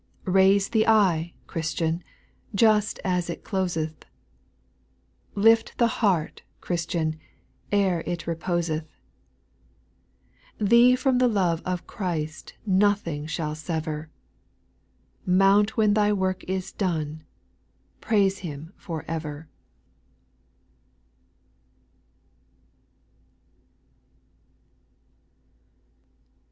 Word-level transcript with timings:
8. 0.27 0.31
Haise 0.33 0.69
the 0.71 0.87
eye, 0.87 1.31
Christian, 1.45 2.03
just 2.55 2.99
as 3.05 3.29
it 3.29 3.43
closeth; 3.43 4.03
Lift 5.35 5.77
the 5.77 6.01
heart, 6.01 6.41
Christian, 6.59 7.19
ere 7.71 8.01
it 8.07 8.25
reposeth; 8.25 8.87
Thee 10.59 10.95
from 10.95 11.19
the 11.19 11.27
love 11.27 11.61
of 11.67 11.85
Christ 11.85 12.55
nothing 12.65 13.27
shall 13.27 13.53
sever, 13.53 14.09
Mount 15.23 15.77
when 15.77 15.93
thy 15.93 16.11
work 16.11 16.43
is 16.45 16.71
done,— 16.71 17.23
upraise 18.01 18.39
Him 18.39 18.73
for 18.77 19.05
ever. 19.07 19.49